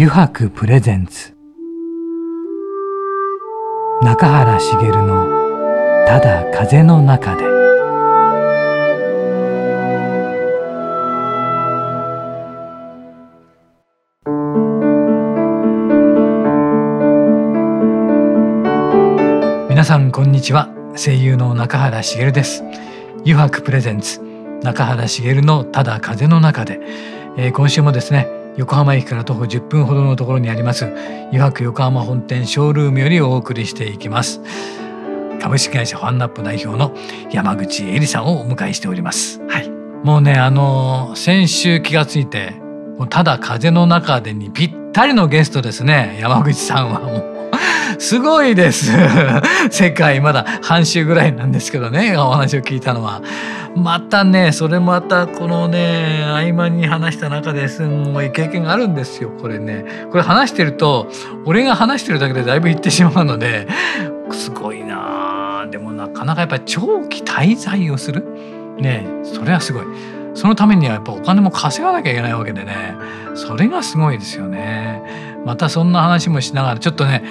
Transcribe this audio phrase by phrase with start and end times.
[0.00, 1.34] 油白プレゼンツ。
[4.00, 5.26] 中原茂の
[6.06, 7.42] 「ただ風の中で」
[19.68, 20.68] 皆さんこんにちは。
[20.94, 22.62] 声優の中原茂です。
[23.22, 24.20] 油白プレゼンツ
[24.62, 26.78] 中原茂のただ風の中で、
[27.36, 30.92] えー、今週もですね横浜駅から徒歩10分ほどのところにあります
[31.30, 34.40] 湯泊横浜本店ショールームよりお送りしていきます。
[35.40, 36.92] 株式会社ファンナップ代表の
[37.30, 39.40] 山口恵里さんをお迎えしております。
[39.46, 39.70] はい。
[39.70, 42.54] もうねあの先週気がついて
[43.10, 47.37] ただ風の中でにぴったりのゲストですね山口さんはもう
[47.98, 48.92] すごいです。
[49.70, 53.22] 世界まだ半周ぐらいなんですけどねお話を聞いたのは。
[53.76, 59.84] またねそれまたこのね合間に話した中ですごい経験があるんですよこれね。
[60.10, 61.08] これ話してると
[61.44, 63.68] 俺が話してるだけでだいぶ言ってしまうので
[64.32, 68.24] すごいなでもなかなかやっぱり長期滞在をする？
[68.78, 69.84] ねそれはすごい。
[70.34, 72.94] そのためにはやっぱお金も稼がなきゃいけないわけでね。
[73.34, 75.02] それがすごいですよね。
[75.44, 77.22] またそんな話もしながらちょっとね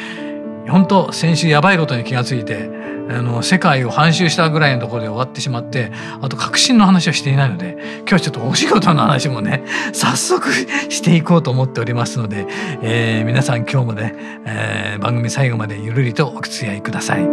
[0.69, 2.69] 本当先週やばいことに気がついて
[3.09, 10.51] あの世界を半周したぐらいのところで終わってしまってあと革新の話はしていないので今日はちょっとお仕事の話もね 早速
[10.89, 12.45] していこうと思っておりますので、
[12.81, 14.13] えー、皆さん今日もね、
[14.45, 17.27] えー、番組最後までゆるりとお付き合いください。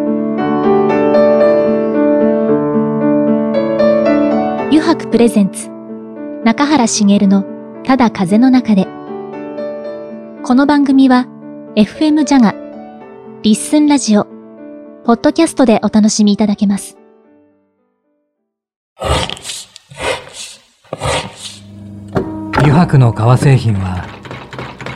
[4.71, 5.71] 油白プレゼンツ
[6.45, 7.45] 中原茂の
[7.85, 8.87] ただ風の中で
[10.43, 11.27] この番組は
[11.77, 12.64] FM ジャガ
[13.45, 14.25] リッスンラジオ。
[15.05, 16.97] ポッドキャストでお楽しみいただけます。
[22.57, 24.07] 油白の革製品は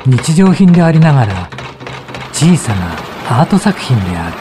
[0.06, 1.50] 日常品でありながら
[2.32, 2.94] 小さな
[3.42, 4.37] アート作品である。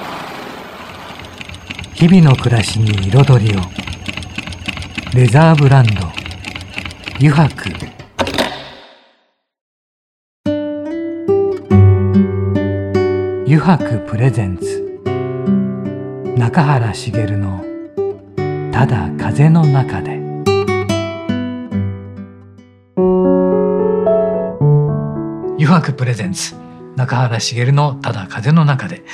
[1.93, 3.59] 日々の暮らしに彩りを。
[5.13, 5.91] レザーブランド。
[7.19, 7.96] 油白。
[13.49, 14.99] 油白プレゼンツ。
[16.37, 17.63] 中原茂の
[18.73, 20.19] 「ただ風の中で」
[25.57, 26.55] 油白プレゼンツ。
[26.97, 29.05] 中原茂の「ただ風の中で」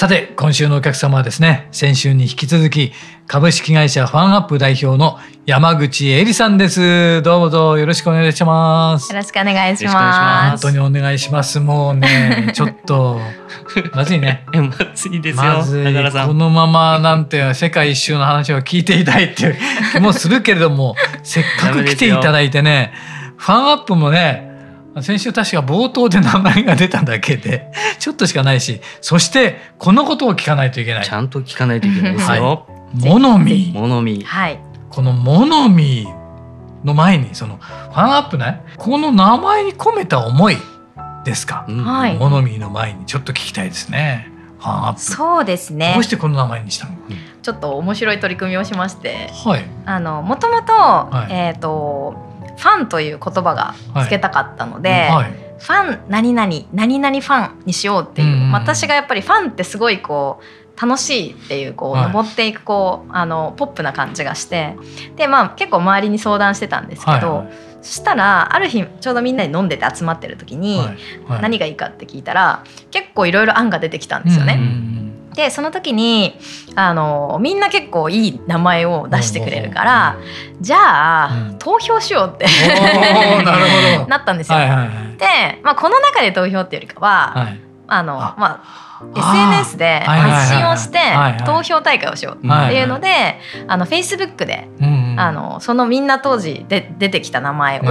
[0.00, 2.92] さて今週のお客様はですね先週に引き続き
[3.26, 7.20] 株式会社ファンアップ代表の山口恵里さんです。
[7.20, 9.12] どうぞよろしくお願いします。
[9.12, 10.66] よろしくお願いします。
[10.66, 11.60] 本当にお願いします。
[11.60, 13.20] もうね ちょっと
[13.92, 14.46] まずいね。
[14.56, 19.58] まずいですよまこのままなんて世界一周の話を聞いていたいっていう
[19.92, 22.94] 気もするけれども せっかく来ていただいてね
[23.36, 24.49] ファンアップもね
[25.02, 27.70] 先週確か冒頭で名前が出ただけで
[28.00, 31.04] ちょっとしかないしそしてこのことを聞かないといけない。
[31.04, 33.72] ちゃんと聞かないといけないですよ、はい、モノミ。
[33.74, 34.24] モノミ。
[34.24, 34.58] はい。
[34.90, 36.08] このモノミ
[36.82, 38.62] の前にそのファンアップね。
[38.76, 40.56] この名前に込めた思い
[41.24, 43.04] ですか、はい、モノミの前に。
[43.06, 44.28] ちょっと聞きたいですね。
[44.58, 45.00] ファンアップ。
[45.00, 45.92] そうですね。
[45.94, 46.92] どうしてこの名前にしたの？
[47.42, 49.30] ちょっと面白い取り組みをしまして。
[49.44, 49.64] はい。
[49.86, 50.72] あのもともと
[51.30, 52.29] えっ、ー、と
[52.60, 64.76] ファンという言葉がつけたかったので、はい、ファン何々何々ファンにしようっていう、うんうん、私がやっぱりファンってすごいこう楽しいっていうこう、はい、登っていくこうあのポップな感じがして
[65.16, 70.80] でまあ結構周りに相談してたんですけど、はいはい、そしたらある日ちょうどみんなで飲んでて集まってる時に、
[71.28, 74.56] 何がいいかって聞いたら結構いろいろ案が出てきたんですよね。
[74.58, 74.99] うんうん
[75.34, 76.34] でその時に
[76.74, 80.18] あのみんな結構いい名前を出してくれるから、
[80.60, 82.46] じゃあ、うん、投票しようって
[83.44, 83.64] なる
[83.98, 84.08] ほど。
[84.08, 84.58] なったんですよ。
[84.58, 90.98] はいはいはい、で、まあ、この中で投票っていうよりかは、はい、あのまあ SNS で発信をして
[91.46, 94.68] 投票大会をしようっていうのであの Facebook で、
[95.16, 97.84] あのそのみんな当時で出てきた名前を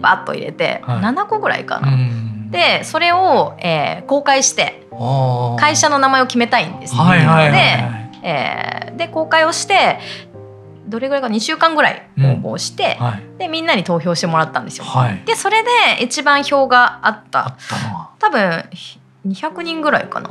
[0.00, 1.88] バッと入れて、は7個ぐらいかな。
[2.50, 4.83] でそれを、えー、公開して
[5.58, 9.98] 会社の名前を決めたいんです、はいはいはい、で,、えー、で公開をして
[10.86, 14.84] どれぐらいか2週間ぐらい応募して、うんはい、でみんなに投票してもらったんですよ。
[14.84, 17.56] はい、でそれで一番票があった。
[18.18, 18.64] 多分
[19.26, 20.30] 200人ぐらいかな。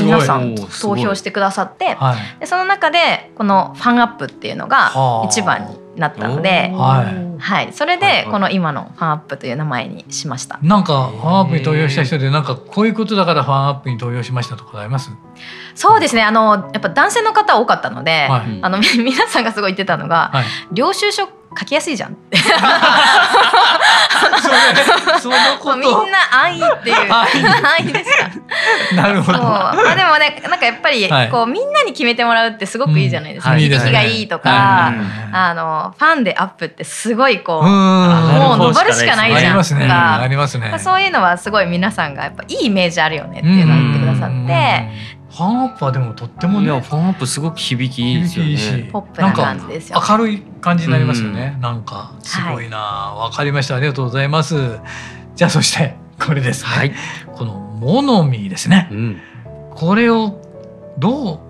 [0.00, 7.34] 皆さん投票してくださって、はい、でその中でこのファンアップっていうのが一番になったので、はい。
[7.38, 10.58] はい、それでこの今のファンアップという名前にしました。
[10.62, 15.10] なんかファンアップに投票した人でなんかこういうことだからファンアップに投票しましたとかあります？
[15.74, 16.22] そうですね。
[16.22, 21.28] あのやっぱ男性の方多かったので、はい、あの 皆さんがすごい言ってたのが、はい、領収書
[21.58, 22.12] 書きやすいじゃん。
[22.14, 22.38] って
[25.20, 25.76] そのこと。
[25.76, 27.12] みんな安易っていう。
[27.12, 27.26] 安
[27.80, 28.30] 易ですか。
[28.96, 29.38] なるほど。
[29.38, 34.14] まあでもねなんかやっぱりこう、みんなに決めてもらうってすごくいいじゃないですか、うん、響きがい。
[34.22, 34.92] いとか、
[35.32, 40.20] あのファンでアップってすごいこうもう登るしかないじゃんとか。
[40.20, 40.78] ありますね。
[40.78, 45.14] そういうのはすごい皆さんがやっぱいいイメージあるよねっていうのを言ってくださって。
[45.34, 46.68] ファンアップはでもとってもね。
[46.80, 48.88] ファンアップすごく響きいいですよね。
[48.92, 50.00] ポップな感じですよ。
[50.08, 51.58] 明るい感じになりますよね。
[51.60, 52.78] なんかすごいな。
[52.78, 53.74] わ、はい、かりました。
[53.74, 54.78] ありがとうございます。
[55.34, 56.68] じゃあそしてこれですね。
[56.68, 56.92] はい、
[57.34, 58.88] このモノミーですね。
[58.92, 59.20] うん、
[59.74, 60.40] これを
[60.98, 61.40] ど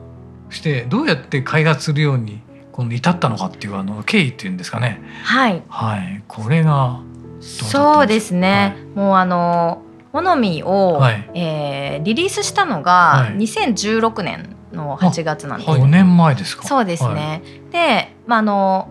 [0.49, 2.41] うしてどうやって開発するように
[2.73, 5.03] この至ったのかっていうあの経緯っていうんですかね。
[5.25, 5.63] はい。
[5.69, 6.23] はい。
[6.27, 7.01] これが
[7.41, 8.77] そうですね。
[8.77, 9.83] はい、もうあの
[10.15, 16.63] モノミーを、はい、えー、リリースしたのが2016年の8月なんです、はい、5年前ですか。
[16.63, 18.89] そうですね、はい、で、まあ、あの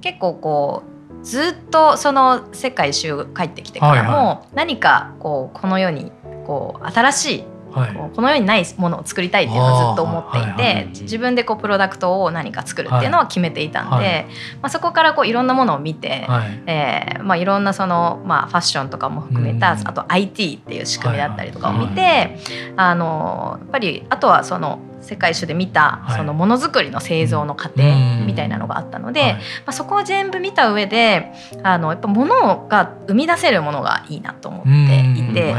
[0.00, 0.82] 結構こ
[1.22, 6.10] うずっとその世界一周帰ってきてからも、何かこうこの世に
[6.46, 7.44] こう新しい
[7.80, 14.30] はい、この世にないものを作りたいっていうのをずっと思っていて、はいはい、自分でこうプロダクトを何か作るっていうのは決めていたんで、はい、ま
[14.62, 16.62] あ、そこからこういろんなものを見て、はい。
[16.66, 22.38] えーまあ、いろんなその、まあ、ファッションとかも含めた、あと IT っていう仕組みだったりとかを見て、
[22.76, 27.82] あのやっぱりあとはその世界一周で見たそのものづくりの製造の過程
[28.26, 31.32] みたいなのがあったので、まあ、そこを全部見た上で
[31.62, 35.54] あのやっぱものが生み出せるものがいいなと思っていて。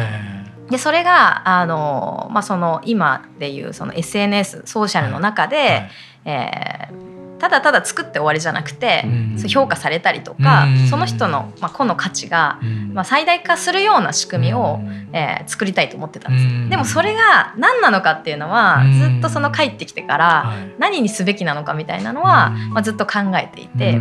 [0.70, 5.90] でそれがあの、まあ、その今でいうその SNS ソーシャルの中で、はいはい、
[6.26, 14.80] えーただただ作って終わりじゃなくて、うん、評価されたりとか、うん、その人の、まあ、個の価値が、うん、まあ、最大化するような仕組みを、
[15.14, 24.00] えー、作りたいと思ってたんです、でもそれが何なのかっていうのは、ずっとその帰ってきてから何にすべきなのかみたいなのは、まあ、ずっと考えていて、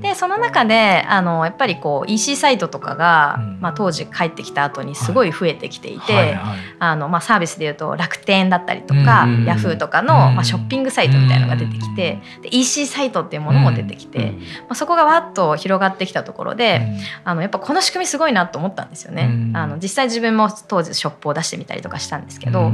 [0.00, 6.38] でその中であのやっぱりこう EC サイトとかが、まあ、当時帰ってきた後にすごい増えてきていて、
[6.78, 14.32] あのまあ、サービスでいうと楽天だったりとか、ヤフーとかの、まあ、ショッピングサイトみたいなのが出てきてで EC EC サイトっていうものも出てきて、
[14.62, 16.86] まあ、そこがわっと広がってきたところで、
[17.24, 19.52] あのやっぱこの仕組みすごいなと思ったんですよね。
[19.54, 22.72] あの実際自分も当時ショップを出してみたりとかしたんですけど、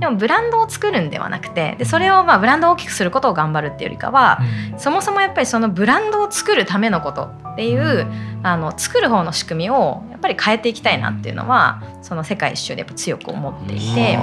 [0.00, 4.40] でもブランドを作るんではなくてでそれをまあブランドを大きくすることを頑張るっていうよりかは、
[4.78, 8.06] そもそもやっぱりそのブランドを作るためのことっていう
[8.42, 14.18] あの作る方の仕組みをやっぱり変えていきたいなっていうのはその世界一周でやっぱ強く思っていて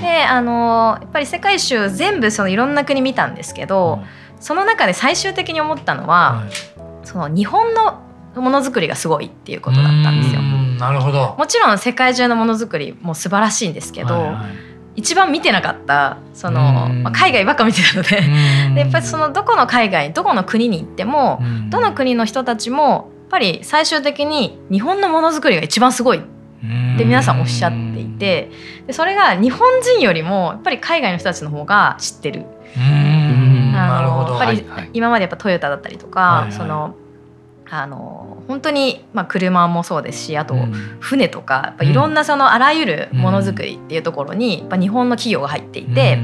[0.00, 4.02] であのやっぱり世界一周全部そのいろんな国見たんですけど、
[4.44, 8.02] その中で最終的に思ったのは、はい、その日本の
[8.36, 10.42] ものづくりがすごいっていうことだったんですよ。
[10.78, 11.34] なるほど。
[11.38, 14.42] もちろん世界中のものづくりも素晴らしいんですけど、はいは
[14.96, 18.20] い、一番見てなかったその、まあ、海外ばっか見てたので
[18.74, 26.20] でやっぱりそのどこの海外どこの国に行ってもどの国の人たちもやっぱり最終的に日本のものづくりが一番すごいっ
[26.98, 28.50] て皆さんおっしゃっていて
[28.86, 32.44] でそれが日本人よりもやっぱり海外の人たちの方が知ってる。
[33.84, 36.94] あのやっぱり今までやっぱトヨタだったりとか、はいはい、その
[37.66, 40.54] あの本当に、まあ、車もそうですしあと
[41.00, 46.18] 船とか、やっぱいろんなそのあらゆるものづくりっていうところに、やっぱ日本の企業が入っていて、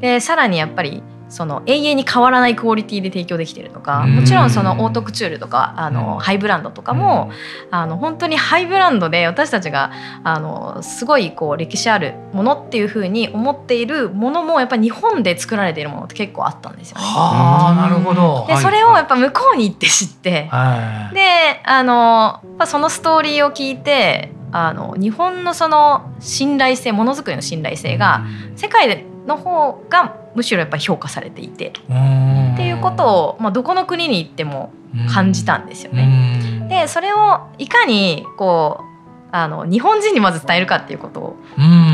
[0.00, 7.30] でさらにやっぱりその永遠に変わらないクオリティで提供できてるとかもちろんそのオートクチュールとかあのハイブランドとかも
[7.70, 9.90] あの本当にハイブランドで私たちが
[10.22, 17.04] あのすごいこう歴史あるものっていうふうに思っているものもやっぱ日本で作られているものって結構あったんですよね。
[17.04, 18.46] はあなるほど。
[18.48, 31.68] でそれをやっぱ向こうに行って知って、はい、であのそのストーリーを聞いてあの日本のその信頼性ものづくりの信頼性が世界の方がむしろやっぱ評価されていて。
[31.68, 34.72] っていうことを、まあ、どこの国に行っても
[35.12, 36.66] 感じたんですよね。
[36.68, 38.84] でそれをいかにこう
[39.32, 41.36] あの日本人にまず伝えるかっていうこと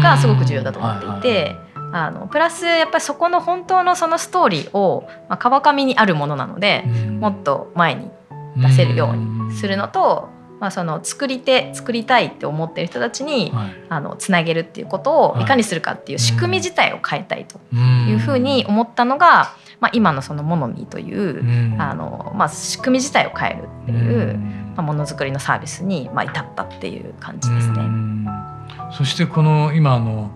[0.02, 1.56] がすごく重要だと思っていて。
[1.92, 6.85] あのプラスやっぱりそこの本当のそのストーリーを、まあ、川上にあるものなので
[7.18, 8.12] もっと前に
[8.56, 10.28] 出せるようにするのと
[10.61, 15.45] まあ、その作り手作りたいって思ってる人たちに、はい、あのつなげるっていうことをい。
[15.50, 21.43] かにするかっていう仕組み自体を変えたいというふうに思ったのが、まあ、今のそのモノミーという、
[21.81, 27.79] あのまあ、仕組み自体を変えるっていう、まあ、ものづくりのサービスに、まあ、至ったっていう感じですね。
[28.93, 30.31] そしてこの今の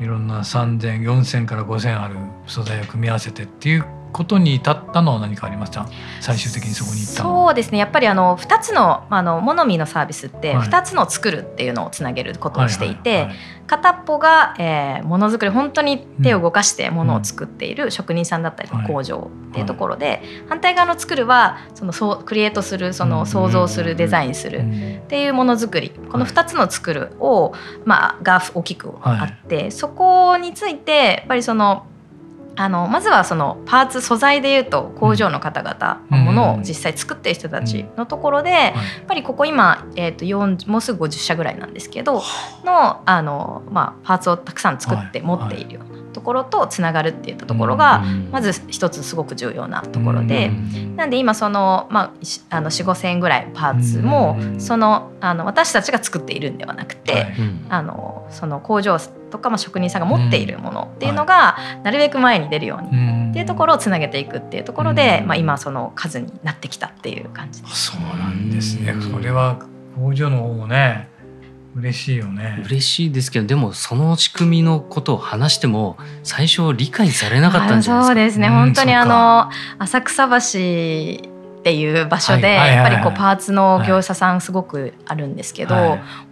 [0.00, 5.88] いろんな3,0004,000から5,000ある素材を組み合わせてっていうことに至ったのは何かありました
[6.20, 7.78] 最終的にそこに行ったそうですね。
[7.78, 13.28] やっぱりあの2つのあのモノミーのサービスって2つの作るっていうのをつなげることをしていて、
[13.66, 25.90] 片っぽが、えー、ものづくり本当に手を動かしてものを作っている職人さんだったり工場っていうところで、反対側の作るはそのそうクリエイトするその想像するデザインするっていうものづくり。
[26.10, 27.52] この2つの作るを、
[27.84, 31.86] まあ、が大きくあって、はい、そこについてやっぱりその
[32.60, 42.22] あのまずはそのパーツ素材でいうと工場の方々のものを実際作ってる人たちのところで、やっぱりここ今、えー、ともうすぐ50社ぐらいなんですけど
[42.62, 46.00] のあの、まあ、パーツをたくさん作って持っているような。
[46.10, 48.02] ところとつながるっていったところが
[48.32, 50.50] まず一つすごく重要なところで
[50.96, 52.12] なんで今その、ま
[52.50, 57.28] あ、あの4 5千円ぐらいパーツもそのあの私たちが作っているんではなくて、
[57.68, 58.98] あのその工場
[59.30, 67.92] とか、まあ、職人さんが持っているものっていうのがなるべく前に出るようにっていうところをつなげていくっていうところで、まあ、今その数になってきたっていう感じです。
[67.92, 68.94] そうなんですね。
[69.00, 69.58] それは
[69.96, 71.08] 工場の方もね
[71.76, 72.62] 嬉しいよね。
[72.66, 78.06] 嬉しいですけどでもその仕組みのことを話しても最初理解されなかったんじゃないですか。
[78.06, 81.29] そうですね、本当にあの浅草橋
[81.60, 85.74] っていう場所でやっぱりこうパーツの業者さんすごくあるんですけど、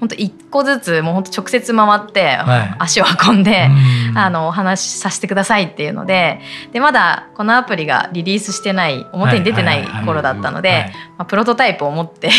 [0.01, 2.39] 本当一個ずつもう本当直接回って
[2.79, 3.69] 足を運んで、
[4.15, 6.41] あのお話しさせてくださいっていうので
[6.73, 12.31] でまだこのアプリがリリースしてない表に出てない頃だったので、まあ、プロトタイプを持って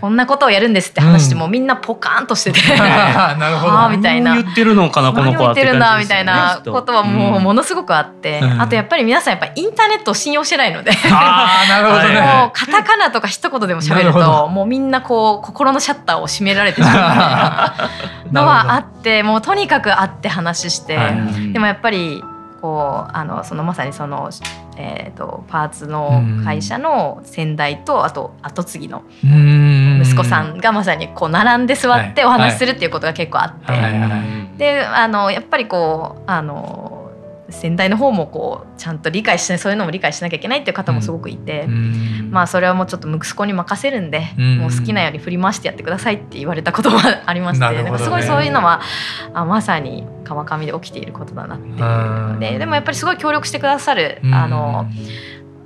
[0.00, 3.88] こんなことをやるんですって話してもみんなポカーンとしてて なるほど。
[3.88, 4.34] みたいな。
[4.34, 10.92] 言ってるのかなこの子は言ってるんだみたいなことはもうものすごくあって、あとやっぱり皆さんやっぱインターネットを信用してないので。
[11.10, 20.98] あなるほどもうカタカナとか一言でも喋るともうみんなこう心のシャッターを閉められてしまうみたいなのは あってもうとにかく会って話して、
[21.52, 22.22] でもやっぱり
[22.60, 24.30] こうあのそのまさにその、
[24.76, 36.95] えーと、パーツの会社の先代とあと後継ぎの息子さんがまさにこう並んで座ってお話しするっていうことが結構あって、であのやっぱりこうあの
[37.48, 48.80] 先代の方もこうちゃんと理解しないそういうのも理解しなきゃいけないっていう方もすごくいて、うん、まあそれはもうちょっと息子に任せるんで、うん、もう好きなように振り回してやってくださいって言われたこともありまして、ね、すごいそういうのは
[49.32, 51.76] あまさに川上で起きていることだなっていう。
[51.76, 54.86] のででもやっぱりすごい協力してくださる、あの。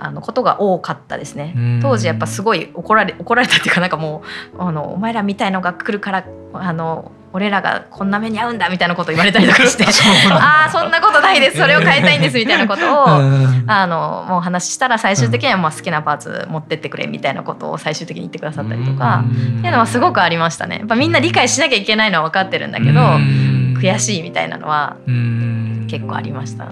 [0.02, 1.54] あのことが多かったですね。
[1.82, 4.22] 当時やっぱすごい怒られ怒られたっていうかなんかも
[4.54, 9.84] うあのお前らみたいのが来るからあの俺らがこんな目に遭うんだみたいなこと言われたりとかして。
[10.32, 11.58] ああそんなことないです。
[11.58, 19.24] それを変えたいんですみたいなことをあのもう話したら最終的にはまあ好きなパーツ持ってってくれみたいなことを最終的に言ってくださったりとか。
[19.28, 20.78] っていうのはすごくありましたね。
[20.78, 24.96] やっぱみんな理解しなきゃいけないのは分かってるんだけど悔しいみたいなのは
[25.88, 26.66] 結構ありました。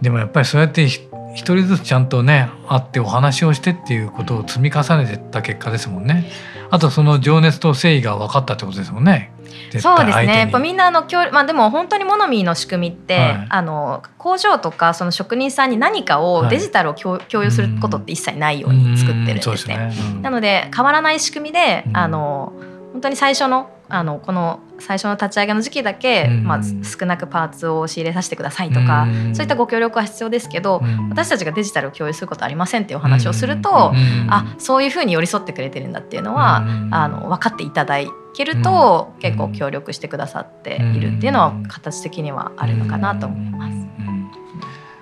[0.00, 6.30] でもやっぱりそうやって一人ずつちゃんとね会ってお話をしてっていうことを積み重ねてった結果ですもんね。
[6.70, 9.32] あとその情熱と誠意が分かったってことですもんね。
[9.78, 10.38] そうですね。
[10.38, 19.76] やっぱみんなあのまあ、でも本当にモノミーの仕組みって、はい、あの工場とかその職人さんに何かをデジタルを共,、有することって一切ないように作ってるんですね。
[19.76, 22.52] ねなので変わらない仕組みで、あの
[23.00, 33.92] 本当に最初のあのこの最初の立ち上げの時期だけ、うん、まあ、少なくパーツを仕入れさせてくださいとか、うん、そういったご協力は必要ですけど、うん、私たちがデジタルを共有することありませんっていうお話をすると、
[34.28, 36.58] あそういうふうに寄り添ってくれてるんだっていうのは、
[36.92, 37.96] あの分かっていただ
[38.34, 43.80] けると、結構協力してくださっているっていうのは形的にはあるのかなと思います。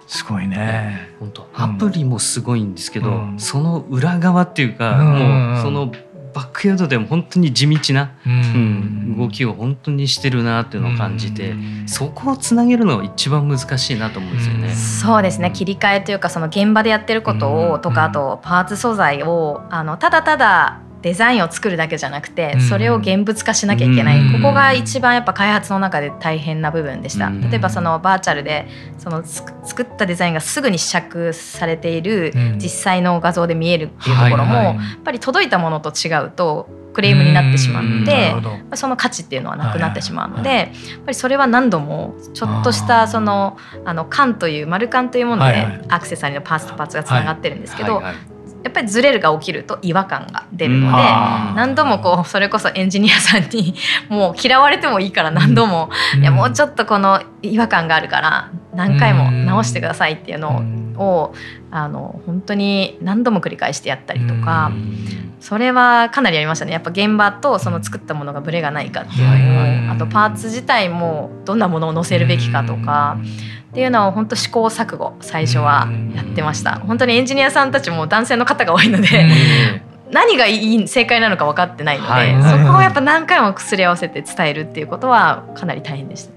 [0.09, 1.11] すごいね。
[1.21, 5.93] 本当アプリもすごいんですけど、その裏側っていうか、もうその
[6.35, 11.55] バックヤードでも本当に地道な、うん、動きを本当にしてるなっていうのを感じて、
[11.87, 14.75] そこをつなげるのが一番難しいなと思うんですよね。
[14.75, 15.51] そうですね。
[15.53, 28.67] 切り替えというかその現場でやってることをとかあとパーツ素材をあのただただデザインを作るだけじゃなくてそれを現物化しなきゃいけない、うん、ここが一番やっぱ開発の中で大変な部分でした、うん、例えばそのバーチャルで
[28.99, 38.35] その作ったデザインがすぐに試着されている実際の画像で見えるっていうところも、やっぱり届いたものと違うとクレームになってしまって
[38.77, 40.69] その価値っていうのはなくなってしまうので、やっ
[41.05, 48.03] ぱりそれは何度もちょっとしたそのあの缶という丸缶というものでアクセサリーのパーツとパーツがつながってるんですけど、
[48.65, 53.75] やっぱりズレるが起きると違和感が出るので、何度もこうそれこそエンジニアさんに
[54.09, 60.63] もう嫌われてもいいから何度も、いやもうちょっとこの違和感があるから何回も直してくださいっていうの
[60.97, 61.35] を、
[61.71, 64.73] あの本当に何度も繰り返してやったりとか、
[65.41, 66.73] それはかなりありましたね。
[66.73, 73.19] やっぱ現場とその作ったものがブレがないかっていうのも、あとパーツ自体もどんなものを載せるべきかとか。
[73.71, 76.77] っていうのを本当試行錯誤最初はやってました。
[76.81, 79.27] 本当にエンジニアさんたちも男性の方が多いので
[80.11, 86.33] 何がいい正解なのか分かってないので、はい、そこをやっぱ何回も薬合わせて伝えるっていうことはかなり大変でした、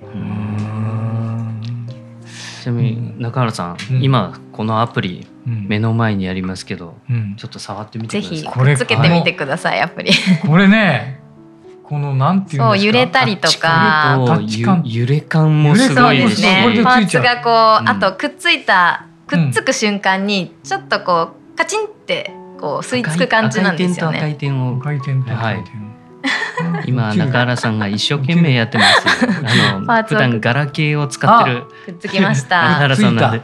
[2.61, 8.37] ちなみに中原さん、うん、今このアプリ目の前にありますけど、うん、ちょっと触ってみてください。
[8.37, 10.11] ぜひくっつけてみてくださいアプリ。
[10.45, 11.20] これね
[11.91, 14.17] このなんていうそう揺れたりとか
[14.85, 16.79] 揺れ感もすごいですね。
[16.81, 17.53] パーツがこう、
[17.85, 22.31] あとくっついたくっつく瞬間にちょっとこうカチンって
[22.61, 24.21] こう吸い付く感じなんですよね。
[24.21, 25.65] 回転を回転とはい。
[26.85, 29.25] 今中原さんが一生懸命やってます。
[29.75, 32.69] あの普段ガラケーを使ってるくっつきました。
[32.69, 33.41] 中原さんなんで。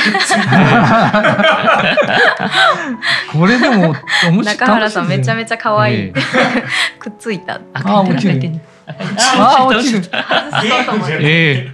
[3.32, 3.94] これでも
[4.42, 6.12] 中原さんめちゃめちゃ可愛い。
[6.98, 7.60] くっついた。
[7.74, 8.60] あ落ちる。
[8.86, 10.02] あ落ちる。
[11.20, 11.72] ええ。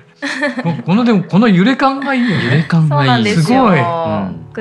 [0.85, 2.45] このでもこの揺れ感がいいよね。
[2.45, 3.28] 揺れ感がいい。
[3.28, 3.80] すごい。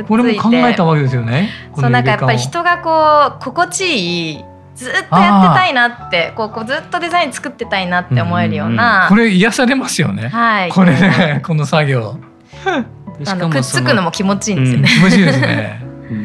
[0.07, 1.49] これも考えたわけですよね。
[1.75, 4.45] そうなんかやっぱり人がこう心地いい。
[4.75, 5.11] ずっとやって
[5.59, 12.17] たいなってこうこうずっとデザイン作ってたいなって思えるような、これ癒されますよね、はい、これねこの作業
[13.25, 15.81] あのくっつくのも気持ちいいんですよね、気持ちいいですね。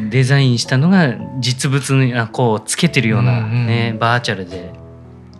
[0.09, 4.73] デザインしたのが実物にこうつけてるようなね、うんうん、バーチャルで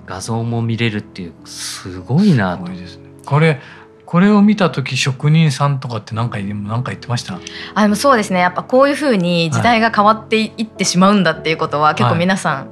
[0.06, 2.66] 画像も見れるっていうすごいなと。
[2.66, 3.60] すごいですね、これ
[4.06, 7.40] これを見た時職人さんとかって何か何か言ってました？
[7.76, 8.40] あでもそうですね。
[8.40, 12.68] やっぱこういうふうに時代が変わっていってしまうんだっていうことは結構皆さん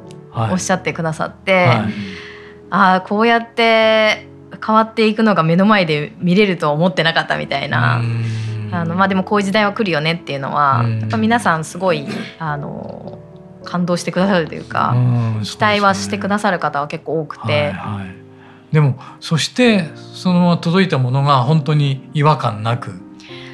[0.51, 1.67] おっしゃってくださって、はい。
[1.67, 1.93] はい、
[2.71, 4.27] ああこうやって
[4.65, 8.01] 変わっていくのが目の前で見れるとは思ってなかったみたいな。
[8.71, 12.05] あのまあ、でもこういう時代は来るよねっていうのはやっぱ皆さんすごい
[12.37, 13.19] あの
[13.63, 14.95] 感動してくださるというか
[15.43, 17.71] 期待はしてくださる方は結構多くて。
[17.71, 22.93] はいはい、でもそしてそのまま届いたものが本当に違和感なく。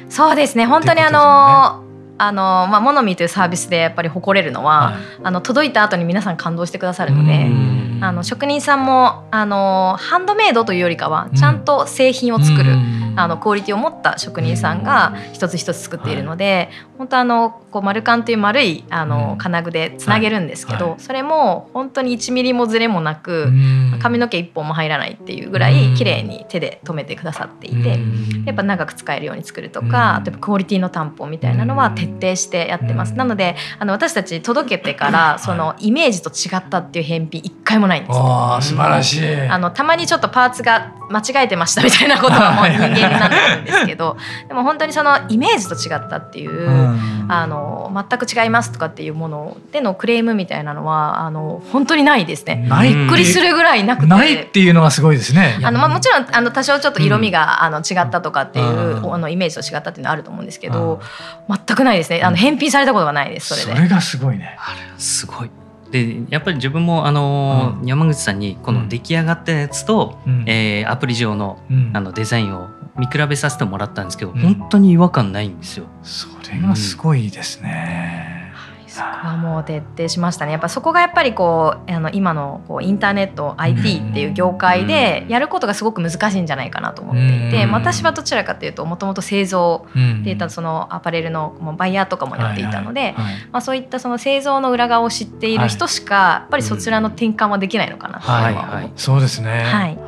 [0.08, 0.66] そうですね。
[0.66, 1.85] 本当にあの
[2.18, 4.94] あのまあ、モノミというサービスでやっぱり誇れるのは、はい、
[5.24, 7.50] あの届いた後に皆さん感動してくださるので
[8.00, 12.72] あの職人さんもあのハンドメイドというよりかはちゃんと製品を作る、
[13.16, 23.50] あのクオリティを持った職人さんが一つ一つ作っているので、本当あのこう丸カンという丸いあの金具でつなげるんですけど、それも本当に1ミリもずれもなく、
[24.00, 27.98] 髪の毛1本も入らないっていうぐらい綺麗に手で留めてくださっていて、
[28.44, 33.14] やっぱ長く使えるように作るとか、例えばクオリティの担保みたいなのは徹底してやってます。
[33.14, 38.16] なのであの私たち届けてからそのイメージと違ったっていう返品一回もないんです。
[38.18, 39.40] あ素晴らしい。
[39.48, 44.16] あのたまにちょっとパーツが間違えてましたみたいなこと はもう人間になってるんですけど
[44.48, 46.68] でも本当にそのイメージと違ったっていう、
[47.28, 52.68] あの全く違いますとかっていうものでのクレームみたいなのはあの本当にないですね。
[52.82, 54.06] びっくりするぐらいなくて。
[54.06, 55.58] ないっていうのがすごいですね。
[55.62, 61.00] あのまあもちろんあの多少ちょっと色味が、あの違ったとかっていう、あのイメージと違ったっていうのはあると思うんですけど、
[61.48, 62.22] 全くないですね。
[62.22, 63.76] あの返品されたことがないですそれで。
[63.76, 64.56] それがすごいね。
[64.58, 65.50] あれすごい。
[65.90, 71.60] でやっぱり自分もあの、うん、山口さんにこの出来上がったやつと、うん、えー、アプリ上の,、
[71.92, 75.86] あのデザインを見比べさせてもらったんですけど、うん、本当に違和感ないんですよ。
[76.02, 78.45] それがすごいですね。
[78.96, 80.52] そこはもう徹底しましたね。
[80.52, 89.86] やっぱそこがやっぱりこうあの今のこうインターネット IT っていう業界でやることがすごく難しいんじゃないかなと思っていて、私はどちらかというともともと製造
[90.24, 93.14] でいたそのアパレルのバイヤーとかもやっていたので、
[93.52, 99.98] まあ、そういったその製造の裏側を知っている人しかやっぱりそちらの転換はできないのかなとは思って、そうですね、はい、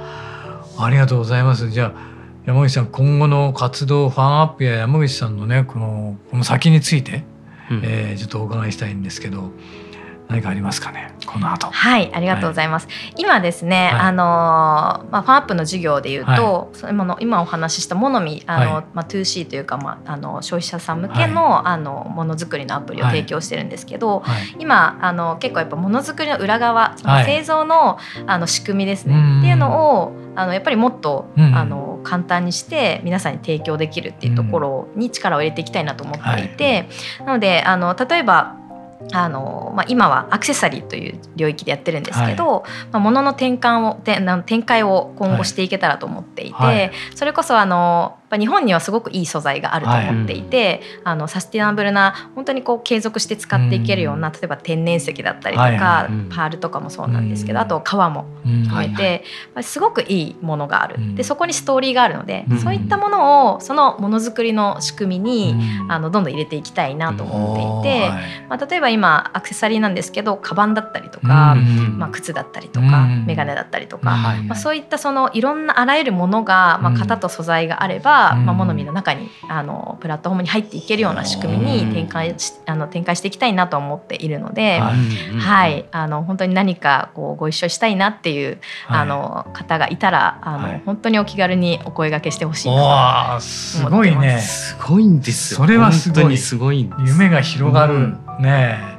[0.78, 1.70] ありがとうございます。
[1.70, 2.08] じゃあ
[2.46, 7.16] 山口さん今後の活動ファンアップや山口さんのねこのこの先について。
[7.16, 7.22] うん、
[7.70, 9.52] えー、ちょっとお伺いしたいんですけど。
[10.28, 11.14] 何かありますかね？
[11.26, 11.68] この後。
[11.68, 14.24] はいありがとうございます、はい、今ですね、はい、あの
[15.10, 24.22] まあファンアップの授業でいうと、はい、今の今お話ししたモノミあの、はい、まあ 2C というかまああの消費者さん向けの、あのものづくりのアプリを提供してるんですけど、
[24.58, 29.38] 今あの結構やっぱものづくりの裏側、製造のあの仕組みですね。
[29.38, 36.88] っていうのをあのやっぱりもっと、うん、あの簡単にして皆さんに提供できるっていうところに力を入れていきたいなと思っていて、
[37.20, 38.57] なのであの例えば
[39.12, 65.54] あのまあ、今はアクセサリーという領域でやってるんですけど、はい、まあ、物の転換を展開を今後していけたらと思っていて、はい、それこそあの日本にはすごいいい素材があると思っていて、はい、あのサスティナブルな本当にこう継続して使っていけるような、うん、例えば天然石だったりとか、はいはい、パールとかもそうなんですけど、うん、あと革も含めて、うん、すごくいいものがある、でそこにストーリーがあるので、そういったものをそのものづくりの仕組みに、
[65.88, 68.08] あのどんどん入れていきたいなと思っていて、
[68.48, 71.56] まあ、例えば今アクセサリーなんですけどカバンだったりとか、
[71.96, 93.84] まあ、靴だったりとか、眼鏡だったりとか、まあ、そういったそのいろんなあらゆるものが、まあ、型と素材があればは、まあ、モノミの中にあのプラットフォームに入っていけるような仕組みに展開しあの展開していきたいなと思っているので、はい、はい、あの本当に何かこうご一緒したいなっていう、あの方がいたらあの、本当にお気軽にお声がけしてほしいなとす。
[93.84, 94.38] ごいね。
[94.40, 96.36] すごいんですそれはすごい。
[96.36, 98.97] すごい夢が広がる、ね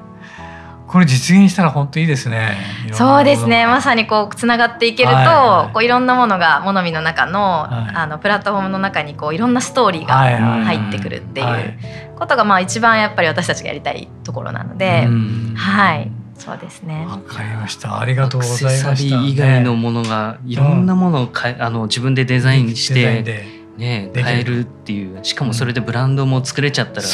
[0.90, 2.58] これ実現したら本当いいですね。
[2.94, 3.68] そうですね。
[3.68, 10.16] まさにこうつながっていけると、はいはい、こういろんなものがモノミの中の、はい、あのプラットフォームの中にこういろんんなストーリーが
[10.64, 11.78] 入ってくるっていう
[12.16, 15.08] ことがまあ一番やっぱり私たちがやりたいところなので、
[15.56, 16.12] はい。
[16.38, 17.06] そうですね。
[17.06, 18.00] わかりました。
[18.00, 19.22] ありがとうございました。
[19.24, 23.60] 以外のものがいろんなものをか、うん、あの自分でデザインして。
[23.80, 27.08] ね、変えるっていうしかもそれでブランドも作れちゃったら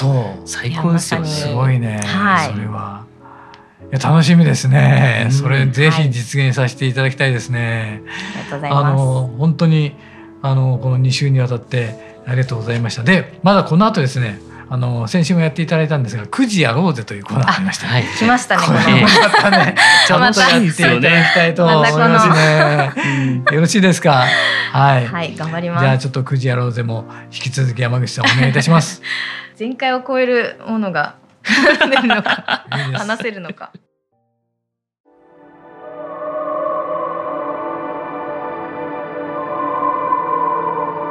[0.45, 1.27] 最高ですよね。
[1.27, 3.04] すごいね、はい、それは。
[3.91, 5.27] いや楽しみですね。
[5.31, 8.01] それぜひ実現させていただきたいですね。
[8.49, 9.95] はい、あの本当に
[10.41, 13.03] あのこの2週にわたってありがとうございました。
[13.03, 14.39] でまだこの後ですね。
[14.67, 18.65] あの先週もやっていただいたんですが、9時やろうぜというコーナーありました、はい、来ましたね。
[18.65, 19.75] これまたね、
[20.07, 22.91] ちょっとやっていただきたいと思いますね。
[23.53, 24.25] よろしいですか？
[24.71, 25.05] はい。
[25.05, 25.81] はい、頑張ります。
[25.83, 29.03] じゃあちょっと9時やろうぜも引き続き山口さんお願いいたします。
[29.59, 31.15] 前回を超えるものが
[31.89, 33.71] 出るのか、話せるのか。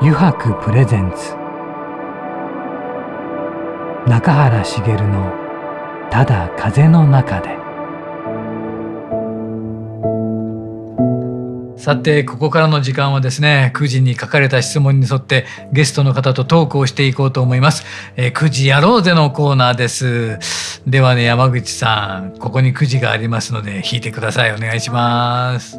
[0.01, 1.35] 油白プレゼンツ。
[4.07, 5.33] 中原茂の
[6.11, 7.57] 「ただ風の中で」
[11.85, 17.85] さてここからの時間はですね9時に書かれた質問に沿ってゲストの方とトークをしていこうと思います、
[18.17, 20.39] えー、9時やろうぜのコーナーです。
[20.87, 24.55] ではね山口さんここに9時がありますので弾いてください。
[24.55, 25.79] お願いします。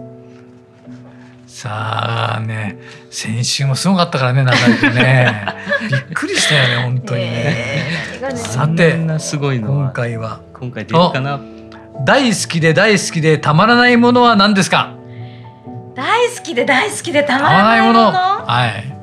[1.47, 2.77] さあね
[3.09, 5.43] 先週もすごかったからね中居君ね。
[5.89, 7.31] びっくりしたよね本当にね、
[8.21, 10.41] えー、さてすごいの今回は。
[10.53, 11.39] 今回出るかな？
[12.05, 14.93] 大好きで大好きでたまらないものは何ですか？
[15.95, 18.93] 大好きで大好きでたまらないものはい、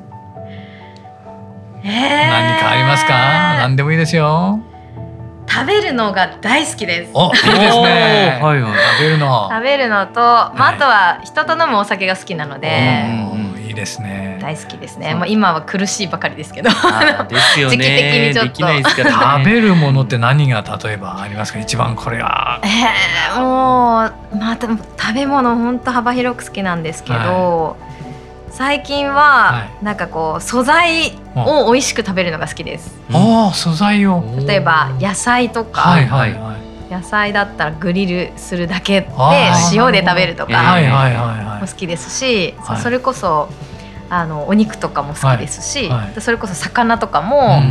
[1.83, 1.91] えー、
[2.27, 3.13] 何かありますか？
[3.57, 4.59] 何でもいいですよ
[5.49, 7.11] 食べるのが大好きです。
[7.13, 8.39] お、いいですね。
[8.41, 8.73] はいはい。
[8.97, 9.49] 食べるの。
[9.51, 12.69] 食べるのと、まあ、あとは人と飲むお酒が好きなので。
[12.69, 13.42] い
[13.73, 14.39] いですね。
[14.41, 15.13] 大好きですね。
[15.15, 16.69] もう今は苦しいばかりですけど。
[16.69, 16.75] で
[17.39, 18.31] すよね。
[18.33, 19.11] 時期的にちょっと。
[19.11, 21.59] 食べるものって何が例えばありますか？
[21.59, 22.59] 一番これは。
[22.63, 22.67] え
[23.35, 27.77] えー、もう、まあ、食べ物本当幅広く好きなんですけど。
[27.79, 27.93] はい
[28.55, 33.01] 最近は、なんかこう素材を美味しく食べるのが好きです。
[33.11, 36.62] ああ素材を例えば野菜とか、はいはいはい、
[36.93, 39.07] 野菜だったらグリルするだけで
[39.73, 40.77] 塩で食べるとか
[41.59, 43.49] も好きですし、はい、それこそ
[44.09, 47.61] あのお肉とかも好きですし、はいはい、それこそ魚とかも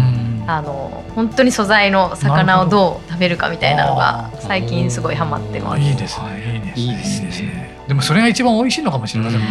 [0.46, 5.80] あの本当に素材の魚をどう食べるかみたいなのが最近すごいハマってます。
[5.80, 6.72] いいですね。
[6.74, 7.70] いいですね。
[7.88, 9.46] でもそれが一番美味しいのかもしれませんね。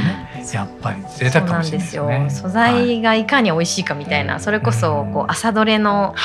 [0.54, 1.04] やっぱり。
[1.17, 6.15] 贅沢かもしれないですよ、ね、素材がいかに美味しいかみたいな、はい、それこそこう朝どれの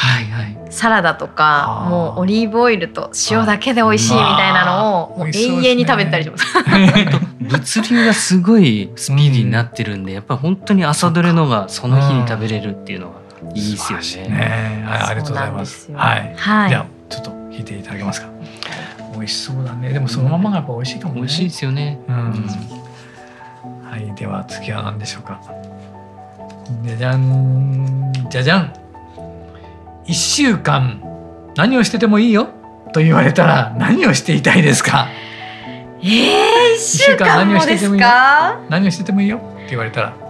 [0.71, 6.47] サラダとか、もうオリーブオイルと塩だけで美味しいみたいなのをもう永遠に食べたりします。
[7.41, 14.31] 物流がすごいスピーディーになってるんで、やっぱり本当に朝どれのがその日に食べれるっていうのがいいですよね。
[14.31, 15.93] ねはい、ありがとうございます。
[15.93, 18.29] はい、はい、じゃあちょっと引いていただけますか？
[19.15, 19.93] 美味しそうだね。
[19.93, 21.21] でもそのままがやっぱ美味しいかもね。
[21.21, 21.99] 美味しいですよね。
[22.09, 22.47] うん。
[23.85, 25.41] はい、では次は何でしょうか？
[26.83, 28.75] じゃじゃん、じゃじゃん。
[30.05, 31.01] 一週間
[31.57, 32.49] 何をしててもいいよ？
[32.93, 35.09] と言われたら何をしていたいですか？
[36.03, 38.09] ええー、一週間何をしててもいいよ。
[38.69, 39.39] 何をしててもいいよ？
[39.39, 40.26] って言われたら。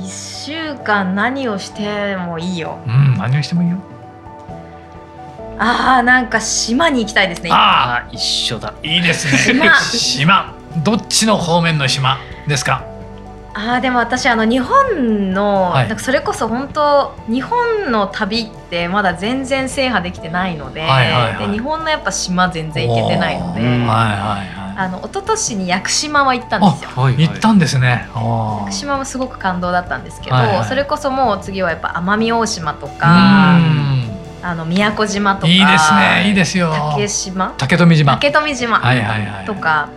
[0.00, 2.78] 一週間何をしてもいいよ。
[2.86, 3.78] うん、何をしてもいいよ。
[5.58, 7.50] ああ、なんか島に行きたいですね。
[7.52, 8.74] ああ、一緒だ。
[8.82, 9.38] いいですね。
[9.38, 9.74] 島。
[9.80, 10.54] 島。
[10.84, 12.18] どっちの方面の島？
[12.46, 12.84] ですか？
[13.58, 26.90] あでも私あの日本の、はい、なんかそれこそ本当日本の旅ってまだ全然制覇できてないのではいはいはい、で日本のやっぱ島全然行けてないので、はいはいはい、あの一昨年に屋久島は行ったんですよ。
[26.90, 28.08] はいはい、行ったんですね。
[28.14, 33.58] 屋久島はすごく感動だったんですけど、はいはい、それこそもう次はやっぱ奄美大島とか。
[34.42, 36.72] あの宮古島とかいいですねいいですよ。
[36.92, 37.54] 竹島？
[37.58, 38.12] 竹富島。
[38.12, 38.80] 竹富島
[39.44, 39.88] とか、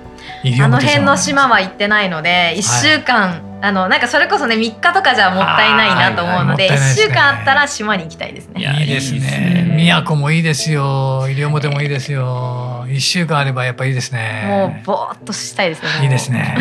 [0.64, 8.62] あの辺の島は行ってないので1週間あのなんかそれこそね3日とかじゃもったいないなと思うので、は1週間あったら島に行きたいですね。
[8.80, 9.74] いいですね。
[9.76, 11.26] 宮古もいいですよ。
[11.28, 12.86] 西表もいいですよ。
[12.88, 14.46] 1週間あればやっぱいいですね。
[14.48, 15.90] もうぼーっとしたいですね。
[16.04, 16.58] いいですね。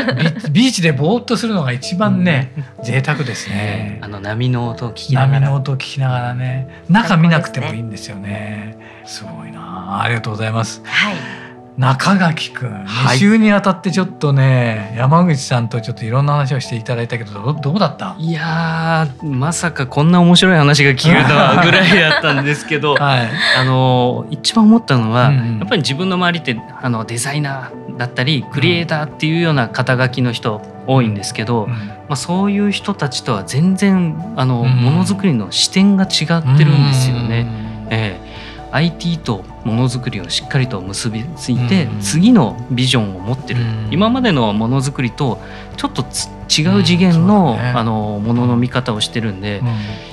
[0.52, 3.98] ビーチでぼーっとするのが一番ね、贅沢ですね。
[4.02, 5.40] あの波の音を聞きながら。
[5.40, 8.76] 波の音を聞きながらね、中見なくてもいいんですよね。
[9.04, 10.02] すごいな。
[10.02, 10.82] ありがとうございます。
[10.84, 11.41] はい。
[11.78, 18.14] 中垣くん、2週にあたってちょっとね山口さんとちょっといろんな話をしていただいたけどどうだった？
[18.18, 31.76] いやまさかこんな面白い話が聞けるとはぐらいだったんですけど、 はい、あの一番思ったのは、うん、やっぱり自分の周りってあのデザイナーだったりクリエイターっていうような肩書きの人多いんですけど、うん、ま
[32.10, 37.46] あ、そういう人たちとは全然あのものづくりの視点が違ってるんですよね。
[37.88, 38.32] ええ
[38.72, 45.38] IT とものづくりをしっかりと結びついて、次のビジョンを持ってる、今までのものづくりと
[45.76, 49.62] ちょっと違う次元の,、あのものの見方をしてるんで、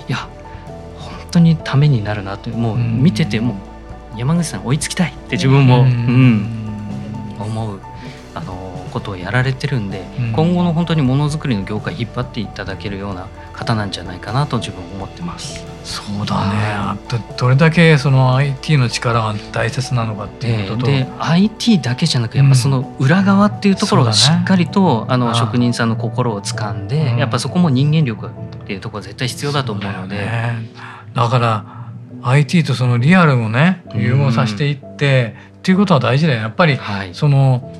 [0.07, 0.27] いや
[0.97, 2.49] 本当にためになるなと。
[2.49, 3.55] もう見てても
[4.17, 6.47] 山口さん追いつきたいって自分も、うん。
[7.39, 7.79] 思う。
[8.35, 10.03] あのことをやられてるんで、
[10.35, 15.65] 今後の本当にものづくりの業界引っ張っていただけるような方なんじゃないかなと自分思ってます。
[15.83, 16.47] そうだ
[16.95, 16.99] ね。
[17.07, 28.29] どどれだけその IT の力が大切なのかっていうことと、で IT だけじゃなくやっぱその裏側っていうところがしっかりと、あの職人さんの心を掴んで、やっぱそこも人間力っ
[28.65, 30.17] ていうところは絶対必要だと思うので。
[30.17, 30.69] ね、
[31.13, 31.79] だから
[32.21, 36.41] IT とそのリアルもね融合させていって、っていうことは大事だよ。
[36.41, 37.71] やっぱり、はい、その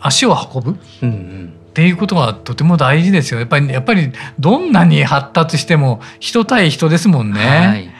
[0.00, 1.52] 足を運ぶ、うんうん。
[1.70, 3.40] っていうことがとても大事ですよ。
[3.40, 7.40] やっぱりやっぱりどんなに発達しても人対人ですもんね。
[7.40, 7.90] はい。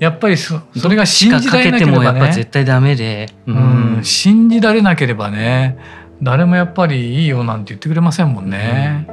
[0.00, 2.32] やっぱりそそれが信じられなければね。
[2.32, 5.78] 絶対ダメで、うん、うん、信じられなければね。
[6.22, 9.06] 誰もやっぱりいいよなんて言ってくれませんもんね、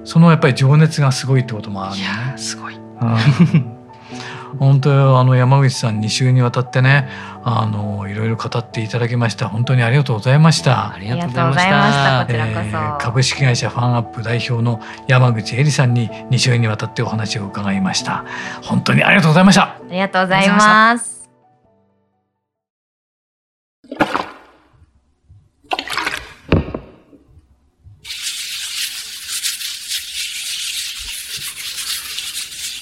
[0.00, 3.76] うん、そのやっぱり情熱がすごいってこともある、ね、いやすごい、うん
[4.58, 7.08] 本当あの山口さん2週にわたってね
[7.44, 9.48] あのいろいろ語っていただきました。
[9.48, 10.92] 本当にありがとうございました。
[10.92, 12.26] ありがとうございました。
[12.26, 18.24] こちらこそ、えー、株式会社ファンアップ代表の山口恵里さんに2週にわたってお話を伺いました。
[18.62, 19.62] 本当にありがとうございました。
[19.62, 21.19] ありがとうございます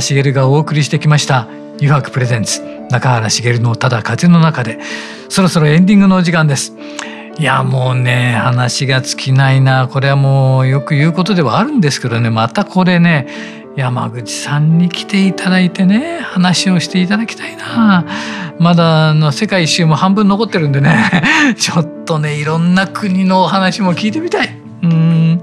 [0.00, 4.78] 原茂がお送りしてきました「油白プレゼンツ中原茂のただ風の中で」
[5.28, 6.72] そろそろエンディングのお時間です。
[7.38, 13.28] いやもうね話が尽きないなこれはもうよく言うことではあるんですけどねまたこれね
[13.76, 18.04] 山口さんに来ていただいてね話をしていただきたいな
[18.58, 20.96] まだの世界一周も半分残ってるんでね
[21.56, 24.67] ちょっとねいろんな国のお話も聞いてみたい。
[24.82, 25.42] うん。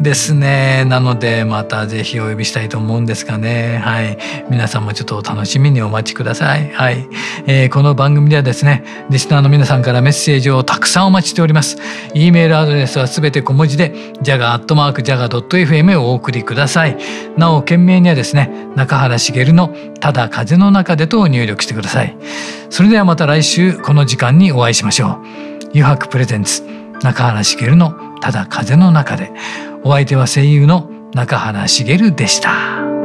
[0.00, 0.84] ですね。
[0.86, 3.78] なのでまた是非お呼びしたいと思うんですがね。
[3.78, 4.18] はい。
[4.48, 6.70] 皆さんもちょっとお楽しみにお待ちください。
[6.70, 7.08] はい、
[7.46, 11.76] えー、この番組ではですねリスナーの皆さんからメッセージをたくさんお待ちしております。
[12.14, 16.96] e メールアドレスはすべて小文字で jaga.jaga.fm をお送りください。
[17.36, 22.16] なお件名にはですね中原茂のただ風の中でと入力してください。
[22.70, 25.68] それではまた来週この時間にお会いしましょう。
[25.72, 26.62] 油白プレゼンツ
[27.02, 29.32] 中原茂のただ風の中で
[29.82, 32.99] お相手は声優の中原茂でした。